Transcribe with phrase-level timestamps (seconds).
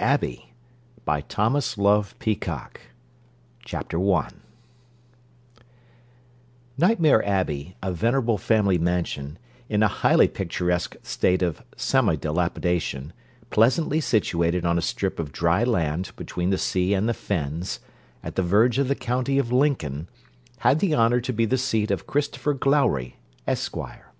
[0.00, 0.38] RABELAIS,
[1.06, 1.84] Prol.
[1.84, 2.02] L.
[2.02, 2.76] 5
[3.66, 4.28] CHAPTER I
[6.78, 13.12] Nightmare Abbey, a venerable family mansion, in a highly picturesque state of semi dilapidation,
[13.50, 17.80] pleasantly situated on a strip of dry land between the sea and the fens,
[18.22, 20.08] at the verge of the county of Lincoln,
[20.60, 23.16] had the honour to be the seat of Christopher Glowry,
[23.46, 24.14] Esquire.